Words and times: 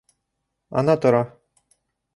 Ана 0.79 0.97
тора... 1.05 1.23